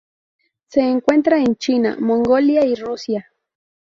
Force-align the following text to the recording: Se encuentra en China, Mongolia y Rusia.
Se 0.65 0.79
encuentra 0.81 1.37
en 1.37 1.55
China, 1.57 1.95
Mongolia 1.99 2.65
y 2.65 2.73
Rusia. 2.73 3.31